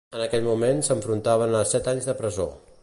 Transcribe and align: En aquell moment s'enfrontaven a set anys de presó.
En 0.19 0.21
aquell 0.25 0.45
moment 0.47 0.81
s'enfrontaven 0.87 1.53
a 1.61 1.65
set 1.75 1.93
anys 1.93 2.09
de 2.11 2.19
presó. 2.23 2.53